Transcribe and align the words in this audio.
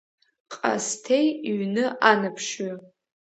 Ҟасҭеи 0.55 1.27
иҩны 1.49 1.85
анаԥшҩы. 2.09 2.73